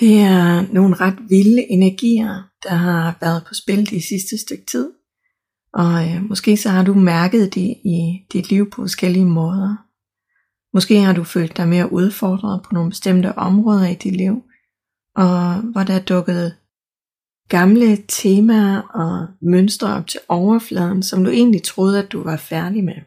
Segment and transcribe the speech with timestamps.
[0.00, 4.90] Det er nogle ret vilde energier, der har været på spil de sidste stykke tid.
[5.74, 9.76] Og øh, måske så har du mærket det i dit liv på forskellige måder.
[10.74, 14.42] Måske har du følt dig mere udfordret på nogle bestemte områder i dit liv,
[15.16, 16.54] og hvor der er dukket
[17.48, 22.84] gamle temaer og mønstre op til overfladen, som du egentlig troede, at du var færdig
[22.84, 23.00] med.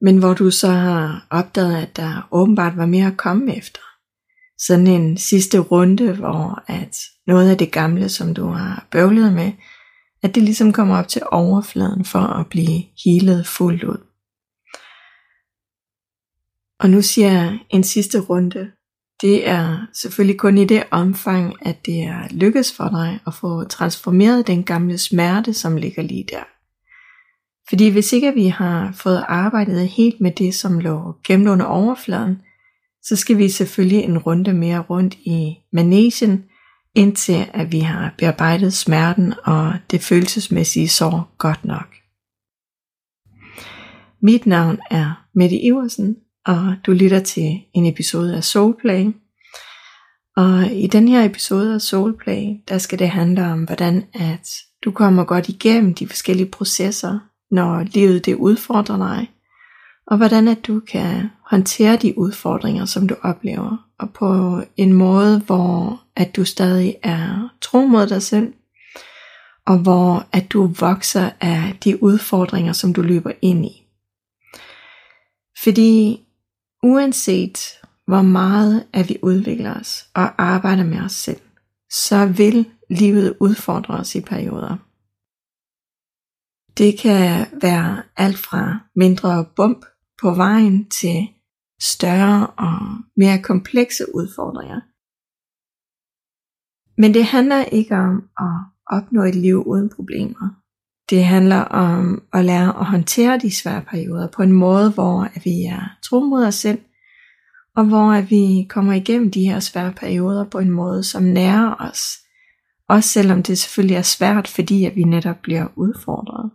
[0.00, 3.80] Men hvor du så har opdaget, at der åbenbart var mere at komme efter
[4.58, 9.52] sådan en sidste runde, hvor at noget af det gamle, som du har bøvlet med,
[10.22, 13.98] at det ligesom kommer op til overfladen for at blive healet fuldt ud.
[16.80, 18.70] Og nu siger jeg en sidste runde.
[19.20, 23.64] Det er selvfølgelig kun i det omfang, at det er lykkes for dig at få
[23.64, 26.44] transformeret den gamle smerte, som ligger lige der.
[27.68, 32.42] Fordi hvis ikke vi har fået arbejdet helt med det, som lå gemt under overfladen,
[33.04, 36.44] så skal vi selvfølgelig en runde mere rundt i manesien,
[36.94, 41.86] indtil at vi har bearbejdet smerten og det følelsesmæssige sår godt nok.
[44.22, 49.06] Mit navn er Mette Iversen, og du lytter til en episode af Soulplay.
[50.36, 54.50] Og i den her episode af Soulplay, der skal det handle om, hvordan at
[54.84, 57.18] du kommer godt igennem de forskellige processer,
[57.50, 59.33] når livet det udfordrer dig,
[60.06, 65.40] og hvordan at du kan håndtere de udfordringer, som du oplever, og på en måde,
[65.40, 68.52] hvor at du stadig er tro mod dig selv,
[69.66, 73.86] og hvor at du vokser af de udfordringer, som du løber ind i.
[75.62, 76.20] Fordi
[76.82, 77.58] uanset
[78.06, 81.40] hvor meget at vi udvikler os og arbejder med os selv,
[81.90, 84.76] så vil livet udfordre os i perioder.
[86.78, 89.84] Det kan være alt fra mindre bump
[90.22, 91.28] på vejen til
[91.80, 92.78] større og
[93.16, 94.80] mere komplekse udfordringer.
[97.00, 98.56] Men det handler ikke om at
[98.96, 100.48] opnå et liv uden problemer.
[101.10, 105.64] Det handler om at lære at håndtere de svære perioder på en måde, hvor vi
[105.64, 106.80] er tro mod os selv,
[107.76, 112.02] og hvor vi kommer igennem de her svære perioder på en måde, som nærer os.
[112.88, 116.50] Også selvom det selvfølgelig er svært, fordi at vi netop bliver udfordret.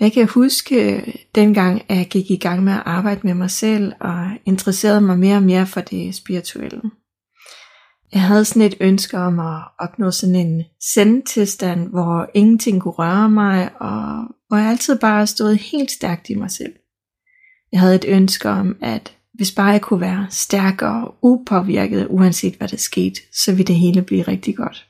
[0.00, 1.02] Jeg kan huske
[1.34, 5.18] dengang, at jeg gik i gang med at arbejde med mig selv og interesserede mig
[5.18, 6.82] mere og mere for det spirituelle.
[8.12, 10.64] Jeg havde sådan et ønske om at opnå sådan en
[10.94, 16.34] sendtilstand, hvor ingenting kunne røre mig, og hvor jeg altid bare stod helt stærkt i
[16.34, 16.72] mig selv.
[17.72, 22.54] Jeg havde et ønske om, at hvis bare jeg kunne være stærk og upåvirket, uanset
[22.54, 24.88] hvad der skete, så ville det hele blive rigtig godt.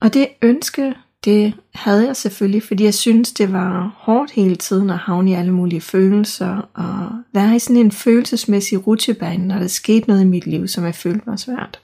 [0.00, 4.90] Og det ønske det havde jeg selvfølgelig, fordi jeg synes, det var hårdt hele tiden
[4.90, 9.66] at havne i alle mulige følelser, og være i sådan en følelsesmæssig rutsjebane, når der
[9.66, 11.80] skete noget i mit liv, som jeg følte var svært.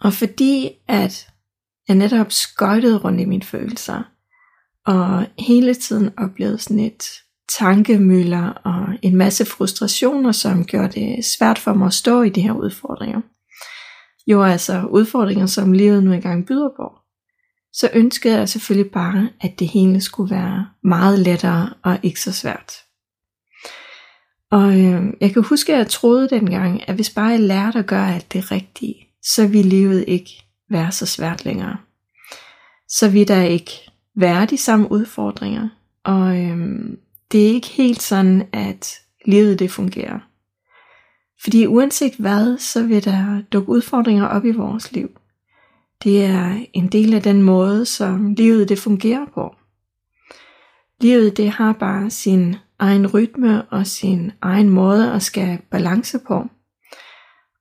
[0.00, 1.28] Og fordi at
[1.88, 4.02] jeg netop skøjtede rundt i mine følelser,
[4.86, 7.04] og hele tiden oplevede sådan et
[7.58, 12.40] tankemøller og en masse frustrationer, som gjorde det svært for mig at stå i de
[12.40, 13.20] her udfordringer.
[14.26, 17.01] Jo altså udfordringer, som livet nu engang byder på
[17.72, 22.32] så ønskede jeg selvfølgelig bare, at det hele skulle være meget lettere og ikke så
[22.32, 22.72] svært.
[24.50, 27.86] Og øh, jeg kan huske, at jeg troede dengang, at hvis bare jeg lærte at
[27.86, 31.76] gøre alt det rigtige, så ville livet ikke være så svært længere.
[32.88, 33.70] Så ville der ikke
[34.16, 35.68] være de samme udfordringer.
[36.04, 36.58] Og øh,
[37.32, 40.18] det er ikke helt sådan, at livet det fungerer.
[41.42, 45.10] Fordi uanset hvad, så vil der dukke udfordringer op i vores liv.
[46.04, 49.54] Det er en del af den måde, som livet det fungerer på.
[51.00, 56.46] Livet det har bare sin egen rytme og sin egen måde at skabe balance på.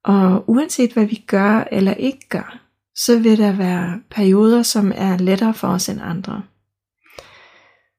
[0.03, 2.59] Og uanset hvad vi gør eller ikke gør,
[2.95, 6.43] så vil der være perioder, som er lettere for os end andre.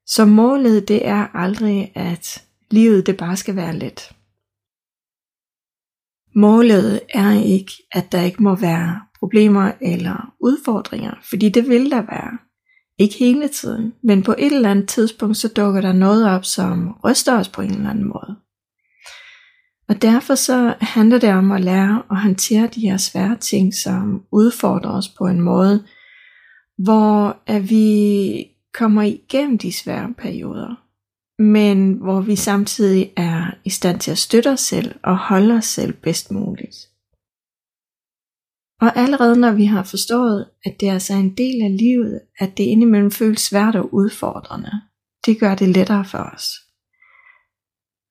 [0.07, 4.13] Så målet det er aldrig, at livet det bare skal være let.
[6.35, 12.03] Målet er ikke, at der ikke må være problemer eller udfordringer, fordi det vil der
[12.03, 12.39] være.
[12.99, 16.97] Ikke hele tiden, men på et eller andet tidspunkt, så dukker der noget op, som
[17.05, 18.37] ryster os på en eller anden måde.
[19.89, 24.23] Og derfor så handler det om at lære at håndtere de her svære ting, som
[24.33, 25.85] udfordrer os på en måde,
[26.79, 30.75] hvor at vi kommer igennem de svære perioder,
[31.43, 35.65] men hvor vi samtidig er i stand til at støtte os selv og holde os
[35.65, 36.92] selv bedst muligt.
[38.83, 42.59] Og allerede når vi har forstået, at det altså er en del af livet, at
[42.59, 44.71] det indimellem føles svært og udfordrende,
[45.27, 46.49] det gør det lettere for os.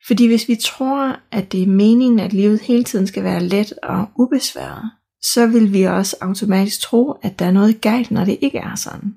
[0.07, 3.73] Fordi hvis vi tror, at det er meningen, at livet hele tiden skal være let
[3.83, 4.91] og ubesværet,
[5.21, 8.75] så vil vi også automatisk tro, at der er noget galt, når det ikke er
[8.75, 9.15] sådan.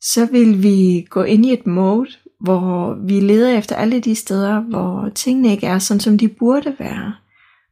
[0.00, 2.10] Så vil vi gå ind i et mode,
[2.40, 6.76] hvor vi leder efter alle de steder, hvor tingene ikke er sådan, som de burde
[6.78, 7.14] være.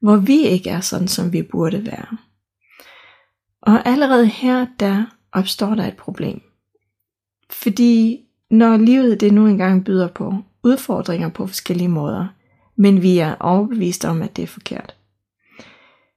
[0.03, 2.17] Hvor vi ikke er sådan, som vi burde være.
[3.67, 6.41] Og allerede her, der opstår der et problem.
[7.51, 8.21] Fordi
[8.51, 12.27] når livet det nu engang byder på udfordringer på forskellige måder,
[12.77, 14.97] men vi er overbevist om, at det er forkert,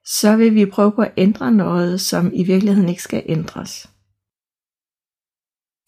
[0.06, 3.90] så vil vi prøve på at ændre noget, som i virkeligheden ikke skal ændres.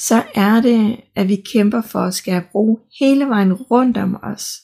[0.02, 4.62] Så er det, at vi kæmper for at skabe ro hele vejen rundt om os,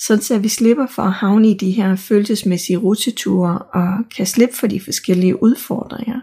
[0.00, 4.56] sådan så vi slipper for at havne i de her følelsesmæssige ruteture og kan slippe
[4.56, 6.20] for de forskellige udfordringer.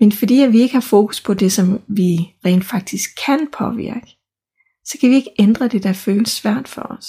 [0.00, 4.16] Men fordi at vi ikke har fokus på det, som vi rent faktisk kan påvirke,
[4.84, 7.06] så kan vi ikke ændre det, der føles svært for os.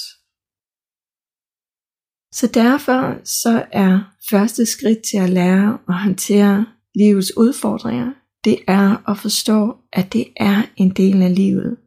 [2.31, 3.99] Så derfor så er
[4.29, 6.65] første skridt til at lære at håndtere
[6.95, 8.13] livets udfordringer,
[8.43, 11.77] det er at forstå, at det er en del af livet.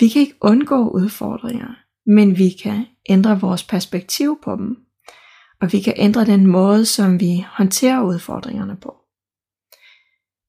[0.00, 4.76] Vi kan ikke undgå udfordringer, men vi kan ændre vores perspektiv på dem,
[5.60, 8.94] og vi kan ændre den måde, som vi håndterer udfordringerne på.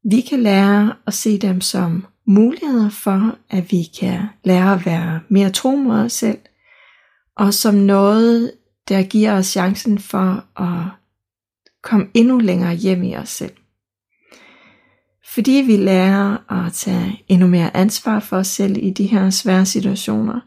[0.09, 5.19] Vi kan lære at se dem som muligheder for, at vi kan lære at være
[5.29, 6.39] mere tro mod os selv,
[7.37, 8.51] og som noget,
[8.89, 10.83] der giver os chancen for at
[11.83, 13.53] komme endnu længere hjem i os selv.
[15.33, 19.65] Fordi vi lærer at tage endnu mere ansvar for os selv i de her svære
[19.65, 20.39] situationer,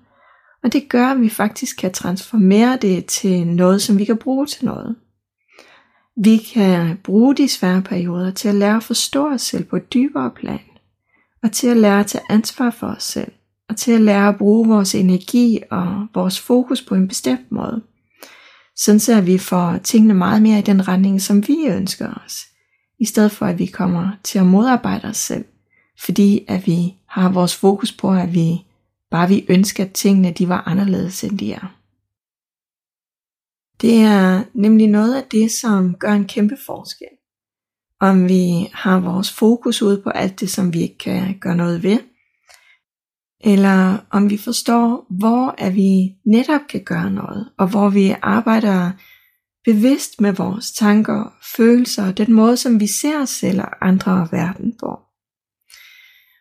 [0.64, 4.46] og det gør, at vi faktisk kan transformere det til noget, som vi kan bruge
[4.46, 4.96] til noget.
[6.16, 9.93] Vi kan bruge de svære perioder til at lære at forstå os selv på et
[9.94, 10.60] dybere plan,
[11.43, 13.32] og til at lære at tage ansvar for os selv,
[13.69, 17.82] og til at lære at bruge vores energi og vores fokus på en bestemt måde,
[18.76, 22.46] sådan så vi får tingene meget mere i den retning, som vi ønsker os,
[23.00, 25.44] i stedet for at vi kommer til at modarbejde os selv,
[26.00, 28.64] fordi at vi har vores fokus på, at vi
[29.10, 31.75] bare vi ønsker, at tingene de var anderledes, end de er.
[33.81, 37.08] Det er nemlig noget af det, som gør en kæmpe forskel.
[38.00, 41.82] Om vi har vores fokus ud på alt det, som vi ikke kan gøre noget
[41.82, 41.99] ved,
[43.40, 48.90] eller om vi forstår, hvor er vi netop kan gøre noget, og hvor vi arbejder
[49.64, 54.12] bevidst med vores tanker, følelser og den måde, som vi ser os selv og andre
[54.12, 55.00] og verden på.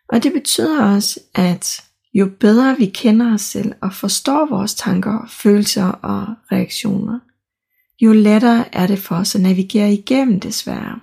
[0.08, 1.87] Og det betyder også, at
[2.18, 7.18] jo bedre vi kender os selv og forstår vores tanker, følelser og reaktioner,
[8.00, 11.00] jo lettere er det for os at navigere igennem det svære.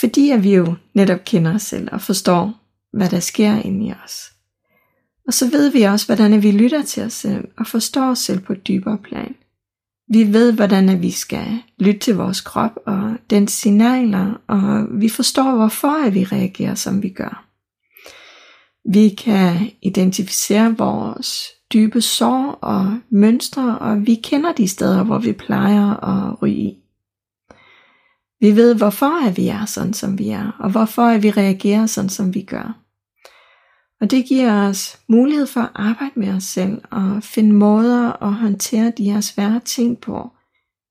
[0.00, 2.54] Fordi at vi jo netop kender os selv og forstår,
[2.92, 4.32] hvad der sker inde i os.
[5.26, 8.40] Og så ved vi også, hvordan vi lytter til os selv og forstår os selv
[8.40, 9.34] på et dybere plan.
[10.08, 15.56] Vi ved, hvordan vi skal lytte til vores krop og dens signaler, og vi forstår,
[15.56, 17.51] hvorfor vi reagerer, som vi gør.
[18.84, 25.32] Vi kan identificere vores dybe sår og mønstre, og vi kender de steder, hvor vi
[25.32, 26.78] plejer at ryge i.
[28.40, 31.86] Vi ved, hvorfor er vi er sådan, som vi er, og hvorfor er vi reagerer
[31.86, 32.78] sådan, som vi gør.
[34.00, 38.32] Og det giver os mulighed for at arbejde med os selv og finde måder at
[38.32, 40.30] håndtere de her svære ting på,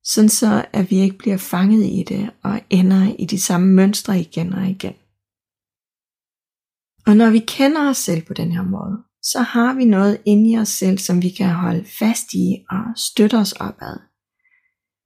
[0.04, 4.20] sådan så at vi ikke bliver fanget i det og ender i de samme mønstre
[4.20, 4.94] igen og igen.
[7.08, 10.51] Og når vi kender os selv på den her måde, så har vi noget inde
[10.51, 13.98] i os selv, som vi kan holde fast i og støtte os opad.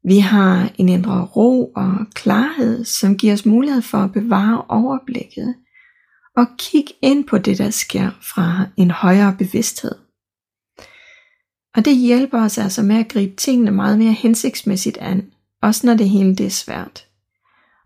[0.07, 5.55] Vi har en indre ro og klarhed, som giver os mulighed for at bevare overblikket
[6.37, 9.95] og kigge ind på det, der sker fra en højere bevidsthed.
[11.75, 15.93] Og det hjælper os altså med at gribe tingene meget mere hensigtsmæssigt an, også når
[15.93, 17.05] det hele det er svært.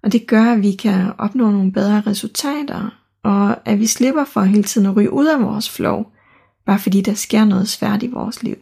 [0.04, 4.42] Og det gør, at vi kan opnå nogle bedre resultater, og at vi slipper for
[4.42, 6.06] hele tiden at ryge ud af vores flow,
[6.66, 8.58] bare fordi der sker noget svært i vores liv.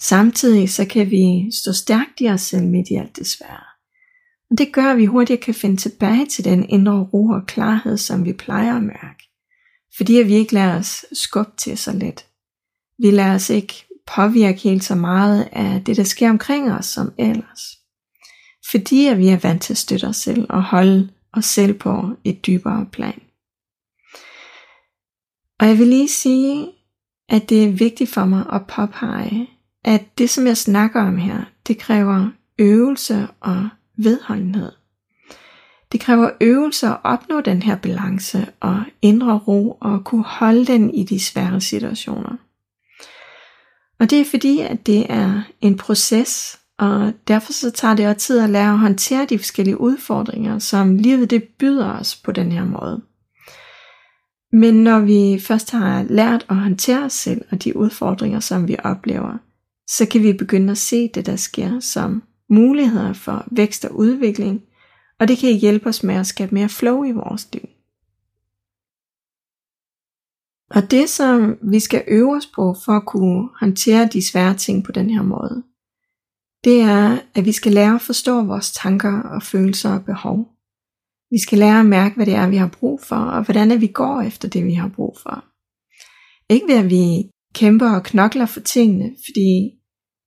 [0.00, 3.64] Samtidig så kan vi stå stærkt i os selv midt i alt det svære.
[4.50, 7.96] Og det gør, at vi hurtigere kan finde tilbage til den indre ro og klarhed,
[7.96, 9.28] som vi plejer at mærke.
[9.96, 12.26] Fordi vi ikke lader os skubbe til så let.
[12.98, 13.74] Vi lader os ikke
[14.06, 17.60] påvirke helt så meget af det, der sker omkring os som ellers.
[18.70, 22.10] Fordi at vi er vant til at støtte os selv og holde og selv på
[22.24, 23.22] et dybere plan.
[25.60, 26.68] Og jeg vil lige sige,
[27.28, 29.50] at det er vigtigt for mig at påpege,
[29.84, 34.72] at det som jeg snakker om her, det kræver øvelse og vedholdenhed.
[35.92, 40.94] Det kræver øvelse at opnå den her balance og indre ro og kunne holde den
[40.94, 42.36] i de svære situationer.
[44.00, 48.18] Og det er fordi, at det er en proces, og derfor så tager det også
[48.26, 52.52] tid at lære at håndtere de forskellige udfordringer, som livet det byder os på den
[52.52, 53.02] her måde.
[54.52, 58.76] Men når vi først har lært at håndtere os selv og de udfordringer, som vi
[58.84, 59.38] oplever,
[59.88, 64.62] så kan vi begynde at se det, der sker, som muligheder for vækst og udvikling,
[65.20, 67.68] og det kan hjælpe os med at skabe mere flow i vores liv.
[70.70, 74.84] Og det, som vi skal øve os på for at kunne håndtere de svære ting
[74.84, 75.62] på den her måde,
[76.64, 80.48] det er, at vi skal lære at forstå vores tanker og følelser og behov.
[81.30, 83.76] Vi skal lære at mærke, hvad det er, vi har brug for, og hvordan er
[83.76, 85.44] vi går efter det, vi har brug for.
[86.52, 89.70] Ikke ved, at vi kæmper og knokler for tingene, fordi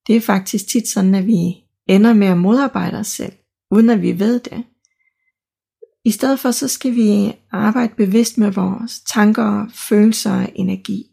[0.08, 1.56] det er faktisk tit sådan, at vi
[1.88, 3.34] ender med at modarbejde os selv,
[3.72, 4.64] uden at vi ved det.
[6.06, 11.11] I stedet for så skal vi arbejde bevidst med vores tanker, følelser og energi.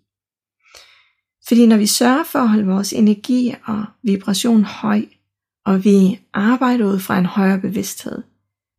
[1.49, 5.05] Fordi når vi sørger for at holde vores energi og vibration høj,
[5.65, 8.23] og vi arbejder ud fra en højere bevidsthed,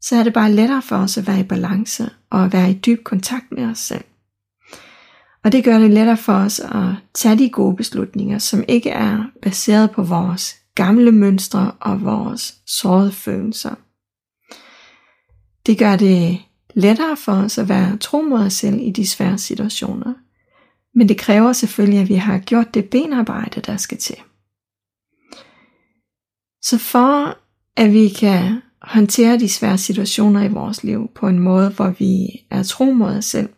[0.02, 2.74] så er det bare lettere for os at være i balance og at være i
[2.74, 4.04] dyb kontakt med os selv.
[5.44, 9.24] Og det gør det lettere for os at tage de gode beslutninger, som ikke er
[9.42, 13.76] baseret på vores gamle mønstre og vores sårede følelser.
[15.66, 16.40] Det gør det
[16.74, 20.14] lettere for os at være tro mod os selv i de svære situationer.
[20.96, 24.18] Men det kræver selvfølgelig, at vi har gjort det benarbejde, der skal til.
[26.62, 27.38] Så for
[27.76, 32.28] at vi kan håndtere de svære situationer i vores liv på en måde, hvor vi
[32.52, 33.50] er tro mod os selv,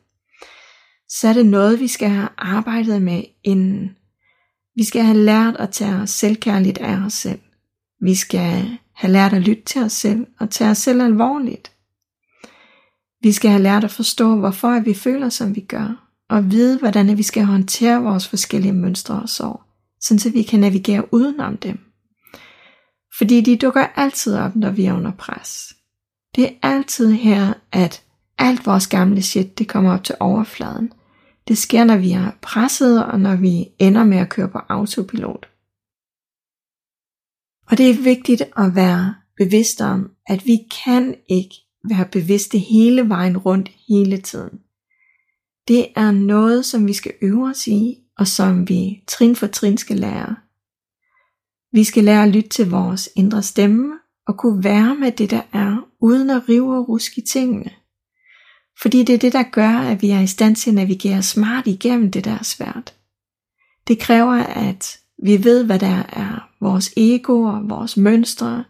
[1.09, 3.95] så er det noget, vi skal have arbejdet med inden.
[4.75, 7.39] Vi skal have lært at tage os selvkærligt af os selv.
[8.01, 11.71] Vi skal have lært at lytte til os selv og tage os selv alvorligt.
[13.21, 17.17] Vi skal have lært at forstå, hvorfor vi føler, som vi gør, og vide, hvordan
[17.17, 19.61] vi skal håndtere vores forskellige mønstre og sorg,
[20.01, 21.79] så vi kan navigere udenom dem.
[23.17, 25.75] Fordi de dukker altid op, når vi er under pres.
[26.35, 28.03] Det er altid her, at
[28.37, 30.93] alt vores gamle shit, det kommer op til overfladen.
[31.47, 35.49] Det sker, når vi er presset, og når vi ender med at køre på autopilot.
[37.67, 41.55] Og det er vigtigt at være bevidst om, at vi kan ikke
[41.89, 44.59] være bevidste hele vejen rundt hele tiden.
[45.67, 49.77] Det er noget, som vi skal øve os i, og som vi trin for trin
[49.77, 50.35] skal lære.
[51.73, 53.93] Vi skal lære at lytte til vores indre stemme,
[54.27, 57.71] og kunne være med det, der er, uden at rive og ruske i tingene.
[58.81, 61.67] Fordi det er det, der gør, at vi er i stand til at navigere smart
[61.67, 62.93] igennem det, der er svært.
[63.87, 68.63] Det kræver, at vi ved, hvad der er vores egoer, vores mønstre,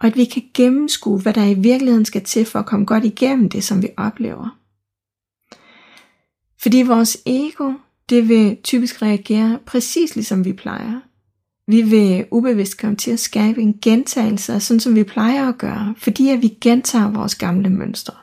[0.00, 3.04] og at vi kan gennemskue, hvad der i virkeligheden skal til for at komme godt
[3.04, 4.58] igennem det, som vi oplever.
[6.62, 7.72] Fordi vores ego,
[8.10, 11.00] det vil typisk reagere præcis ligesom vi plejer.
[11.70, 15.58] Vi vil ubevidst komme til at skabe en gentagelse af sådan, som vi plejer at
[15.58, 18.14] gøre, fordi at vi gentager vores gamle mønstre.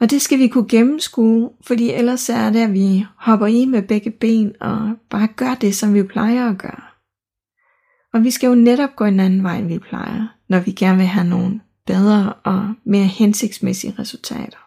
[0.00, 3.82] Og det skal vi kunne gennemskue, fordi ellers er det, at vi hopper i med
[3.82, 6.82] begge ben og bare gør det, som vi plejer at gøre.
[8.14, 10.98] Og vi skal jo netop gå en anden vej, end vi plejer, når vi gerne
[10.98, 14.61] vil have nogle bedre og mere hensigtsmæssige resultater.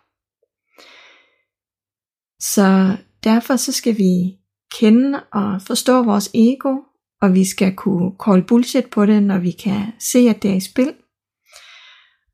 [2.39, 4.37] Så derfor så skal vi
[4.79, 6.77] kende og forstå vores ego,
[7.21, 10.55] og vi skal kunne call bullshit på det, når vi kan se, at det er
[10.55, 10.93] i spil.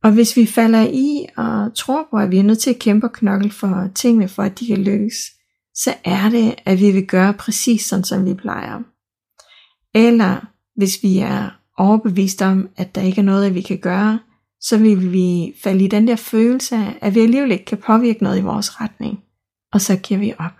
[0.03, 3.07] Og hvis vi falder i og tror på, at vi er nødt til at kæmpe
[3.07, 5.15] og knokle for tingene, for at de kan lykkes,
[5.75, 8.79] så er det, at vi vil gøre præcis sådan, som vi plejer.
[9.93, 14.19] Eller hvis vi er overbevist om, at der ikke er noget, at vi kan gøre,
[14.61, 18.23] så vil vi falde i den der følelse af, at vi alligevel ikke kan påvirke
[18.23, 19.19] noget i vores retning.
[19.73, 20.57] Og så giver vi op.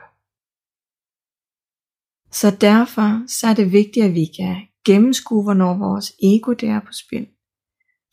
[2.32, 6.80] Så derfor så er det vigtigt, at vi kan gennemskue, hvornår vores ego det er
[6.80, 7.28] på spil.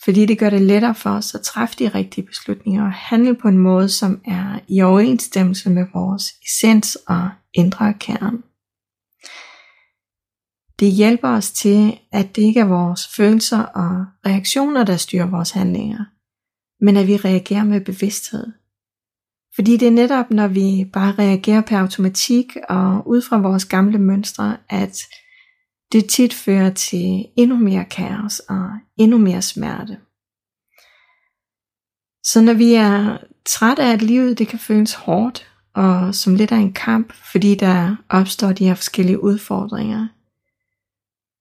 [0.05, 3.49] Fordi det gør det lettere for os at træffe de rigtige beslutninger og handle på
[3.49, 8.43] en måde, som er i overensstemmelse med vores essens og indre kerne.
[10.81, 15.51] Det hjælper os til, at det ikke er vores følelser og reaktioner, der styrer vores
[15.51, 16.05] handlinger,
[16.85, 18.47] men at vi reagerer med bevidsthed.
[19.59, 23.99] Fordi det er netop, når vi bare reagerer på automatik og ud fra vores gamle
[23.99, 25.03] mønstre, at
[25.93, 29.99] det tit fører til endnu mere kaos og endnu mere smerte.
[32.25, 36.53] Så når vi er trætte af, at livet det kan føles hårdt og som lidt
[36.53, 40.07] af en kamp, fordi der opstår de her forskellige udfordringer,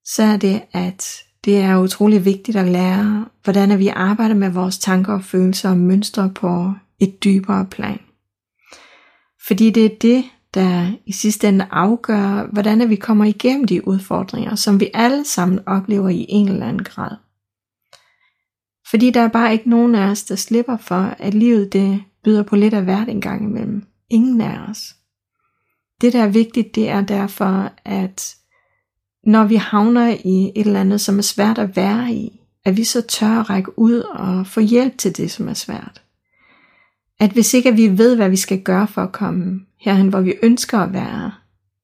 [0.05, 4.77] så er det, at det er utrolig vigtigt at lære, hvordan vi arbejder med vores
[4.77, 7.99] tanker og følelser og mønstre på et dybere plan.
[9.47, 10.23] Fordi det er det,
[10.53, 15.59] der i sidste ende afgør, hvordan vi kommer igennem de udfordringer, som vi alle sammen
[15.65, 17.15] oplever i en eller anden grad.
[18.89, 22.43] Fordi der er bare ikke nogen af os, der slipper for, at livet det byder
[22.43, 23.85] på lidt af hvert en gang imellem.
[24.09, 24.95] Ingen af os.
[26.01, 28.35] Det, der er vigtigt, det er derfor, at
[29.23, 32.83] når vi havner i et eller andet, som er svært at være i, at vi
[32.83, 36.01] så tør at række ud og få hjælp til det, som er svært.
[37.19, 40.21] At hvis ikke at vi ved, hvad vi skal gøre for at komme herhen, hvor
[40.21, 41.31] vi ønsker at være,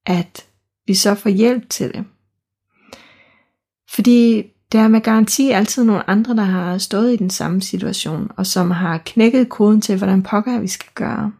[0.06, 0.46] at
[0.86, 2.04] vi så får hjælp til det.
[3.94, 8.30] Fordi der er med garanti altid nogle andre, der har stået i den samme situation,
[8.36, 11.32] og som har knækket koden til, hvordan pokker vi skal gøre.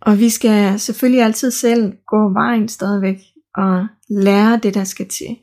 [0.00, 3.18] Og vi skal selvfølgelig altid selv gå vejen stadigvæk
[3.54, 5.36] og lære det, der skal til.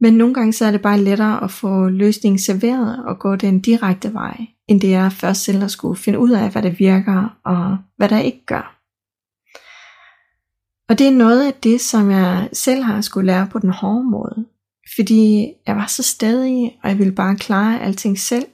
[0.00, 3.60] Men nogle gange så er det bare lettere at få løsningen serveret og gå den
[3.60, 7.38] direkte vej, end det er først selv at skulle finde ud af, hvad der virker
[7.44, 8.78] og hvad der ikke gør.
[10.88, 14.04] Og det er noget af det, som jeg selv har skulle lære på den hårde
[14.04, 14.46] måde.
[14.96, 18.46] Fordi jeg var så stadig, og jeg ville bare klare alting selv.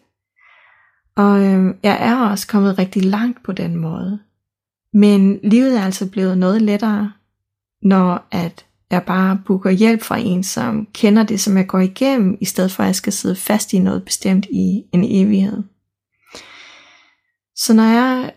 [1.17, 4.19] Og øh, jeg er også kommet rigtig langt på den måde.
[4.93, 7.13] Men livet er altså blevet noget lettere,
[7.83, 12.39] når at jeg bare booker hjælp fra en, som kender det, som jeg går igennem,
[12.41, 15.63] i stedet for at jeg skal sidde fast i noget bestemt i en evighed.
[17.59, 18.33] Så når jeg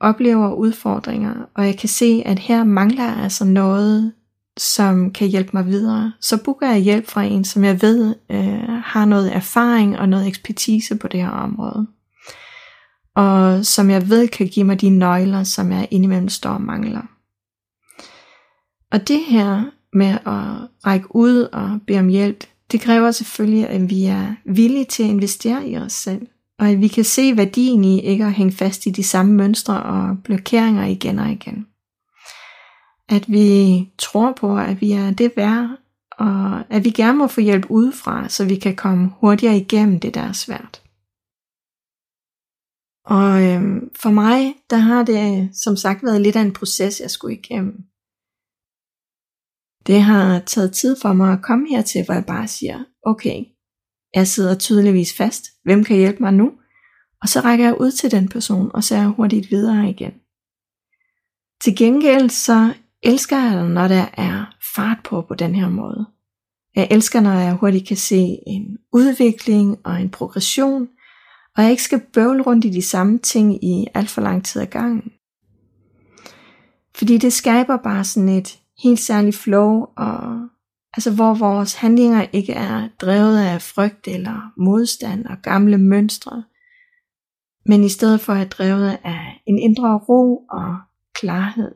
[0.00, 4.12] oplever udfordringer, og jeg kan se, at her mangler jeg altså noget,
[4.56, 8.82] som kan hjælpe mig videre, så booker jeg hjælp fra en, som jeg ved øh,
[8.84, 11.86] har noget erfaring og noget ekspertise på det her område.
[13.16, 17.02] Og som jeg ved kan give mig de nøgler, som jeg indimellem står og mangler.
[18.92, 23.90] Og det her med at række ud og bede om hjælp, det kræver selvfølgelig, at
[23.90, 26.26] vi er villige til at investere i os selv,
[26.62, 29.82] og at vi kan se værdien i ikke at hænge fast i de samme mønstre
[29.82, 31.66] og blokeringer igen og igen.
[33.08, 35.68] At vi tror på, at vi er det værd,
[36.18, 40.14] og at vi gerne må få hjælp udefra, så vi kan komme hurtigere igennem det,
[40.14, 40.82] der er svært.
[43.04, 47.00] Og øhm, for mig, der har det øh, som sagt været lidt af en proces,
[47.00, 47.76] jeg skulle igennem.
[49.86, 53.44] Det har taget tid for mig at komme hertil, hvor jeg bare siger, okay,
[54.14, 56.52] jeg sidder tydeligvis fast, hvem kan hjælpe mig nu?
[57.22, 60.12] Og så rækker jeg ud til den person, og så er jeg hurtigt videre igen.
[61.64, 62.72] Til gengæld så
[63.02, 66.06] elsker jeg, når der er fart på på den her måde.
[66.76, 70.88] Jeg elsker, når jeg hurtigt kan se en udvikling og en progression,
[71.56, 74.62] og jeg ikke skal bøvle rundt i de samme ting i alt for lang tid
[74.62, 75.12] ad gangen.
[76.96, 80.48] Fordi det skaber bare sådan et helt særligt flow, og
[80.94, 86.44] altså hvor vores handlinger ikke er drevet af frygt eller modstand og gamle mønstre,
[87.66, 90.76] men i stedet for er drevet af en indre ro og
[91.14, 91.74] klarhed.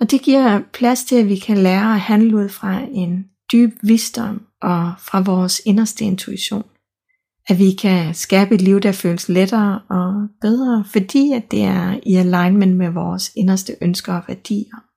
[0.00, 3.70] Og det giver plads til, at vi kan lære at handle ud fra en dyb
[3.82, 6.64] visdom og fra vores inderste intuition.
[7.48, 12.00] At vi kan skabe et liv, der føles lettere og bedre, fordi at det er
[12.02, 14.89] i alignment med vores inderste ønsker og værdier.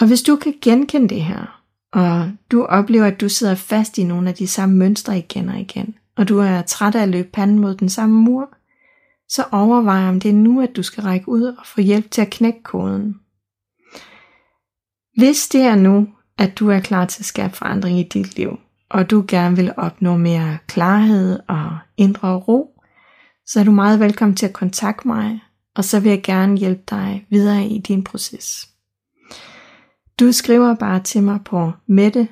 [0.00, 4.04] Og hvis du kan genkende det her, og du oplever, at du sidder fast i
[4.04, 7.28] nogle af de samme mønstre igen og igen, og du er træt af at løbe
[7.32, 8.48] panden mod den samme mur,
[9.28, 12.22] så overvej om det er nu, at du skal række ud og få hjælp til
[12.22, 13.20] at knække koden.
[15.16, 18.58] Hvis det er nu, at du er klar til at skabe forandring i dit liv,
[18.88, 22.82] og du gerne vil opnå mere klarhed og indre ro,
[23.46, 25.40] så er du meget velkommen til at kontakte mig,
[25.76, 28.68] og så vil jeg gerne hjælpe dig videre i din proces.
[30.20, 32.28] Du skriver bare til mig på mette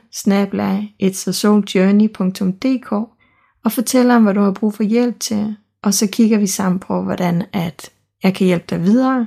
[3.65, 6.81] og fortæller om, hvad du har brug for hjælp til, og så kigger vi sammen
[6.81, 7.91] på, hvordan at
[8.23, 9.27] jeg kan hjælpe dig videre,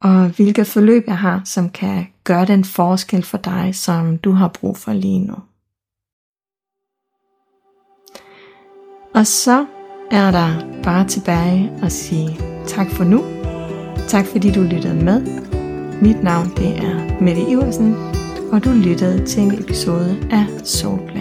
[0.00, 4.48] og hvilke forløb jeg har, som kan gøre den forskel for dig, som du har
[4.48, 5.34] brug for lige nu.
[9.14, 9.66] Og så
[10.10, 13.24] er der bare tilbage at sige tak for nu.
[14.08, 15.55] Tak fordi du lyttede med.
[16.02, 17.94] Mit navn det er Mette Iversen,
[18.52, 21.15] og du lyttede til en episode af Soul